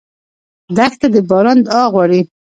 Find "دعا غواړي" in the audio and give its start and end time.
1.65-2.21